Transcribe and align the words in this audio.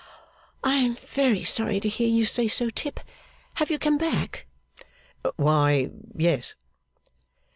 'I 0.63 0.75
am 0.77 0.95
very 0.95 1.43
sorry 1.43 1.79
to 1.79 1.87
hear 1.87 2.07
you 2.09 2.25
say 2.25 2.47
so, 2.47 2.71
Tip. 2.71 3.01
Have 3.57 3.69
you 3.69 3.77
come 3.77 3.99
back?' 3.99 4.47
'Why 5.35 5.91
yes. 6.15 6.55